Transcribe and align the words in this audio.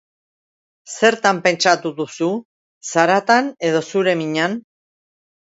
Zertan 0.93 1.41
pentsatu 1.47 1.91
duzu, 1.99 2.31
zaratan 2.95 3.53
edo 3.71 3.85
zure 3.93 4.19
minan?. 4.25 4.59